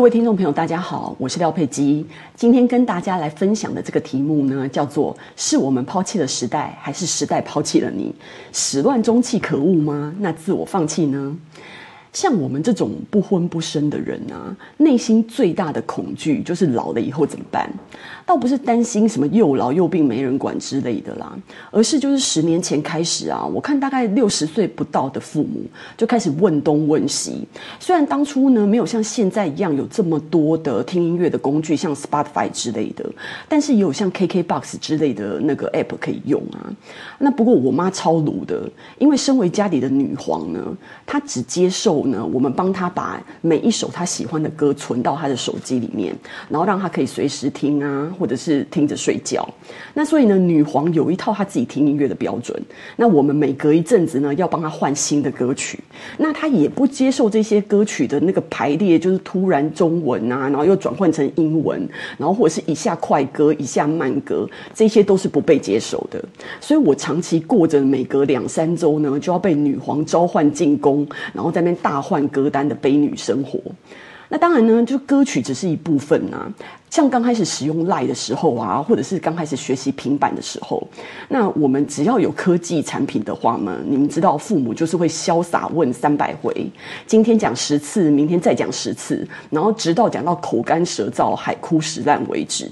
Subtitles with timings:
[0.00, 2.06] 各位听众朋友，大家好，我是廖佩基。
[2.34, 8.10] 今天跟大家来分享的这个题目呢，叫做“是我们抛弃了时代，还是时代抛弃了你？
[8.50, 10.14] 始乱终弃可恶吗？
[10.18, 11.36] 那自我放弃呢？”
[12.12, 17.70] 像我们这种不婚不生的人啊，内心最大的恐惧就是老了以后怎么办？
[18.26, 21.36] 倒不是担心什么又老又病没人管之类的啦，
[21.70, 25.62] 而是就是十年前开始啊，我看大概六十岁不到的父母
[25.96, 27.46] 就开始问东问西。
[27.78, 33.08] 虽然当初呢没有像现在一样有这么多的听音乐的工具，像 Spotify 之类的，
[33.48, 36.70] 但是也有像 KKBOX 之类的那个 App 可以用啊。
[37.18, 41.99] 那不过我妈超鲁的，因为身为家里的女皇呢，她只接受。
[42.06, 46.14] 呢，我们帮他把每一首他喜欢的歌存到他的手机里面，
[46.48, 49.48] 然后让他可以随时听啊，或者是听着睡觉。
[49.94, 52.60] 那所以呢，女皇有一套她自己听音乐的标准。
[52.96, 55.78] 那我们每隔一阵子呢，要帮他换新的歌曲。
[56.16, 61.86] 那她也不接受这些歌曲的那个排列，就是突然中文啊，然后又转换成英文，
[62.18, 66.22] 然后或者是一下快歌，一下慢歌，这些都是不被接受的。
[66.60, 71.89] 所以我长期过着每隔两三周呢，就要被女皇召唤进宫，然后在那边大。
[71.90, 73.60] 大换歌单的悲女生活，
[74.28, 76.48] 那当然呢，就歌曲只是一部分啊。
[76.90, 80.84] 像刚开始使用 LINE 的时候啊，或者是刚开始学习平板的时候，
[81.28, 86.52] 那我们只要有科技产品的话呢，你们知道父母就是会潇洒问三百回，
[87.06, 92.68] 今天讲十次，明天再讲十次，然后直到讲到口干舌燥、海枯石烂为止。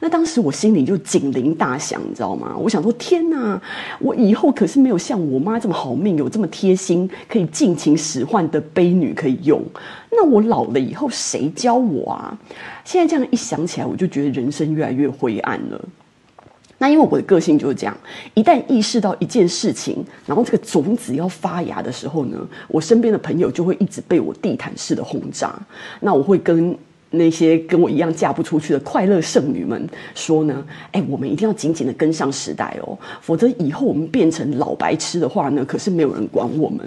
[0.00, 2.56] 那当时我心里就警铃大响，你知道吗？
[2.58, 3.60] 我想说，天哪，
[4.00, 9.62] 我以后可是没有像我妈这么好命，有这么贴心，可以尽情使唤的悲女可以用。
[10.10, 12.36] 那我老了以后谁教我啊？
[12.90, 15.80] 现在这样一想起来，我就觉得人生越来越灰暗了。
[16.76, 17.96] 那因为我的个性就是这样，
[18.34, 25.54] 一旦意识到一件事情，然后这个种子要发芽的时候呢，我身边的朋友就会一直被我地毯式的轰炸。
[26.00, 26.76] 那我会跟
[27.10, 36.84] 那些跟我一样嫁不出去的快乐剩女们说呢：“哎，我们一定要紧紧的跟上时代哦，否则以后我们变成老白痴的话呢，可是没有人管我们。”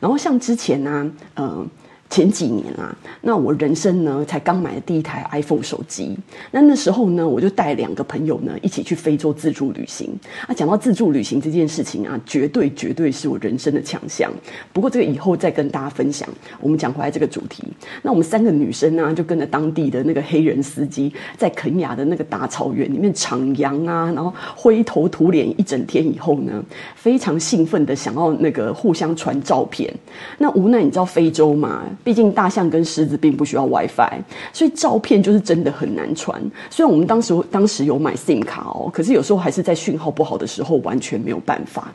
[0.00, 1.68] 然后像之前呢、嗯、
[2.08, 6.16] 前几年啊，那我人生呢才刚买的第一台 iPhone 手机。
[6.50, 10.10] 那那时候呢，我就带两个朋友呢一起去非洲自助旅行。
[10.46, 14.32] 啊，讲到自助旅行这件事情啊，绝对绝对是我人生的强项。
[14.72, 16.28] 不过这个以后再跟大家分享。
[16.60, 17.64] 我们讲回来这个主题，
[18.02, 29.92] 那我们三个女生呢，就跟着当地的那个黑人司机，在肯亚的那个大草原里面徜徉啊，然后灰头土脸一整天以后呢，非常兴奋的想要那个互相传照片。
[30.38, 31.82] 那无奈你知道非洲嘛？
[32.02, 36.40] 毕竟大象跟狮子并不需要 WiFi，所以照片就是真的很难传。
[36.70, 41.92] 虽然我们当时当时有买 SIM 卡哦，可是有时候还是在讯号不好的时候完全没有办法。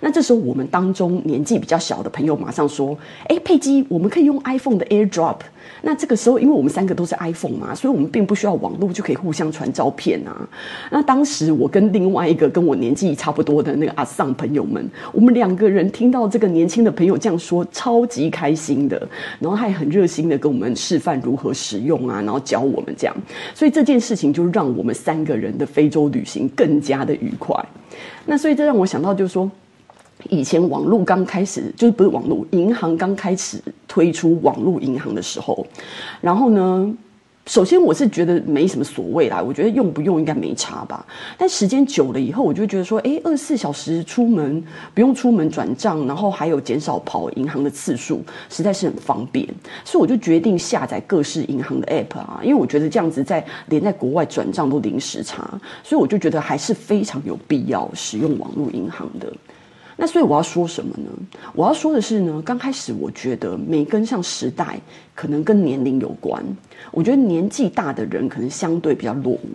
[0.00, 2.96] 那这时候我们当中年纪比较小的朋友马上说
[3.28, 5.36] ：“哎，佩姬，我们可以用 iPhone 的 AirDrop。”
[5.80, 10.48] 那这个时候，因为我们三个都是 iPhone 嘛，所以我们并不需要网络就可以互相传照片啊。
[10.90, 19.08] 那当时我跟另外一个跟我年纪差不多的那个阿桑朋友们，我们两个人听到这个年轻的朋友这样说，超级开心的。
[19.44, 23.14] 然后他也很热心的跟我们示范如何使用啊，然后教我们这样。
[23.54, 27.54] 所以这件事情就让我们三个人的非洲旅行更加的愉快。
[28.24, 29.50] 那所以这让我想到，就是说。
[30.30, 35.66] 以前网络刚开始，就是不是网络银行刚开始推出网络银行的时候，
[36.22, 36.94] 然后呢，
[37.46, 41.04] 首先我是觉得没什么所谓啦，我觉得用不用应该没差吧。
[41.36, 49.46] 但时间久了以后，我就觉得说，诶，二十四小时出门不用出门转账，然后还有减少跑银行的次数，实在是很方便。
[49.84, 59.30] 所以我就决定下载各式银行的 app 啊，因为我觉得这样子在连在国外转账都零时差，所以我就觉得还是非常有必要使用网络银行的。
[59.96, 61.08] 那所以我要说什么呢？
[61.54, 64.80] 我要说的是呢，刚开始我觉得没跟上时代，
[65.14, 66.44] 可能跟年龄有关。
[66.90, 69.48] 我觉得年纪大的人可能相对比较落伍，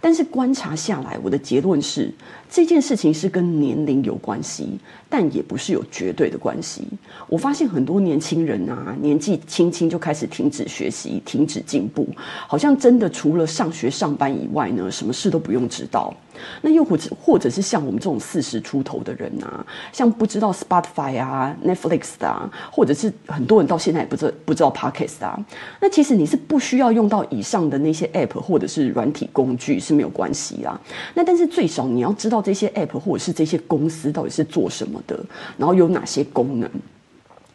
[0.00, 2.12] 但是观察下来，我的结论是
[2.50, 4.78] 这件事情是跟年龄有关系，
[5.08, 6.88] 但也不是有绝对的关系。
[7.28, 12.08] 我发现很多年轻人啊，年纪轻轻就开始停止学习、停止进步，
[12.48, 16.12] 好像真的除了上学上班以外呢，什么事都不用知道。
[16.60, 25.38] 那又或者或者是像我们这种四十出头的人啊，像不知道 Spotify 啊、Netflix 的啊，或者是很多人到现在也不知道不知道 Podcast 啊，
[25.80, 30.80] 那其实你是不需要用到以上的那些 App 或者是软体工具是没有关系啊。
[31.14, 35.18] 那但是最少你要知道这些 App 或者是这些公司到底是做什么的，
[35.56, 36.70] 然后有哪些功能。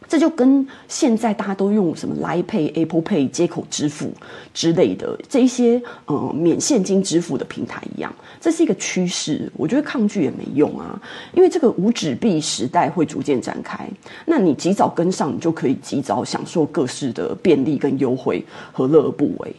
[0.07, 4.11] 这就跟现在大家都用什么 Line Pay、Apple Pay 接口支付
[4.53, 9.51] 之类的这一些呃免现金支付的平台一样，这是一个趋势。
[9.55, 10.99] 我觉得抗拒也没用啊，
[11.33, 13.87] 因为这个无纸币时代会逐渐展开。
[14.25, 19.55] 那你及早跟上，你就可以及早享受各式的便利跟优惠，何乐而不为？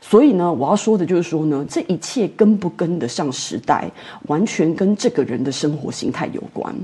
[0.00, 3.90] 所以呢，我要说的就是说呢，这一切跟不跟得上时代，
[4.26, 6.74] 完全跟这个人的生活形态有关。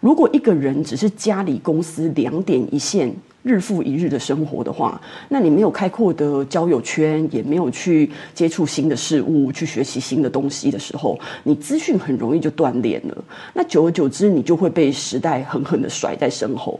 [0.00, 13.24] 如果一个人只是家里公司两点一线、日复一日的生活的话，那你没有开阔的交友圈，也没有去接触新的事物、去学习新的东西的时候，你资讯很容易就断裂了。
[13.52, 16.78] 那久而久之，你就会被时代狠狠地甩在身后。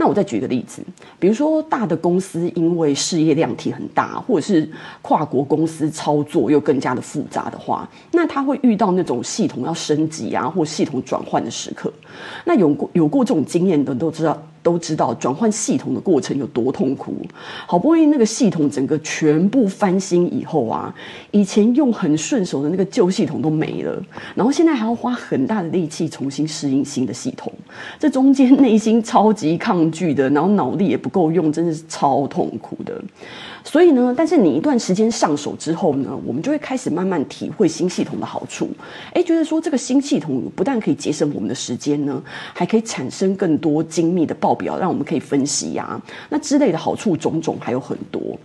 [0.00, 0.80] 那我再举个例子，
[1.18, 4.70] 比如说大的公司因为事业量体很大，或者是
[5.02, 11.92] 跨国公司操作又更加的复杂的话，那他会遇到那种系统要升级啊，或系统转换的时刻。
[12.44, 14.40] 那有过有过这种经验的都知道。
[14.68, 17.14] 都知道转换系统的过程有多痛苦，
[17.66, 20.94] 好不容易那个系统整个全部翻新以后啊，
[21.30, 23.98] 以前用很顺手的那个旧系统都没了，
[24.34, 27.50] 然后现在还要花很大的力气重新适应新的系统，
[27.98, 33.02] 这中间内心超级抗拒的，然后脑力也不够用，真的是超痛苦的。
[33.64, 38.68] 所以呢，但是你一段时间上手之后呢，我们就会开始慢慢体会新系统的好处。
[39.14, 42.22] 诶，觉得说这个新系统不但可以节省我们的时间呢，
[42.54, 48.38] 还可以产生更多精密的报表，让我们可以分析呀、啊，那之类的好处种种还有很多。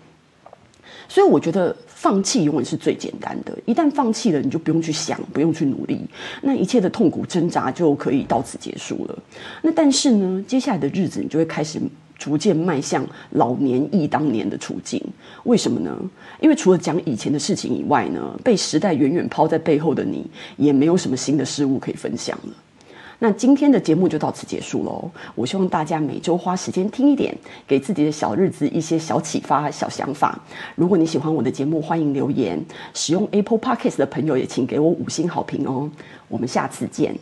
[1.09, 5.99] 所以我觉得放弃永远是最简单的，一旦放弃了，你就不用去想，不用去努力，
[6.41, 9.19] 那一切的痛苦挣扎就可以到此结束了。
[9.61, 11.81] 那但是呢，接下来的日子你就会开始。
[12.15, 15.01] 逐渐迈向老年忆当年的处境，
[15.43, 15.93] 为什么呢？
[16.39, 20.25] 因为除了讲以前的事情以外呢，被时代远远抛在背后的你，
[20.55, 22.53] 也没有什么新的事物可以分享了。
[23.23, 25.09] 那今天的节目就到此结束喽。
[25.33, 27.33] 我希望大家每周花时间听一点，
[27.65, 30.37] 给自己的小日子一些小启发、小想法。
[30.75, 32.61] 如果你喜欢我的节目，欢迎留言。
[32.93, 35.89] 使用 Apple Podcast 的朋友也请给我五星好评哦。
[36.27, 37.17] 我们下次见。